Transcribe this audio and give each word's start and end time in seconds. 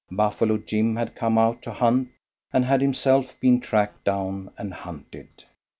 Buffalo 0.09 0.57
Jim 0.57 0.95
had 0.95 1.13
come 1.13 1.37
out 1.37 1.61
to 1.61 1.69
hunt, 1.71 2.09
and 2.51 2.65
had 2.65 2.81
himself 2.81 3.39
been 3.39 3.59
tracked 3.59 4.03
down 4.03 4.51
and 4.57 4.73
hunted. 4.73 5.29